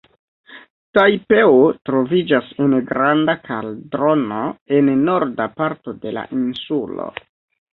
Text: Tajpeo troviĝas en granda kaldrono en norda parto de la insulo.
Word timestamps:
Tajpeo 0.97 1.59
troviĝas 1.89 2.47
en 2.65 2.73
granda 2.93 3.35
kaldrono 3.49 4.41
en 4.79 4.91
norda 5.11 5.51
parto 5.61 5.97
de 6.07 6.19
la 6.21 6.25
insulo. 6.41 7.11